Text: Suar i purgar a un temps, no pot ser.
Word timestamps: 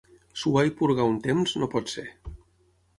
Suar 0.43 0.63
i 0.69 0.73
purgar 0.79 1.05
a 1.05 1.11
un 1.13 1.21
temps, 1.29 1.55
no 1.65 1.71
pot 1.77 1.95
ser. 1.97 2.11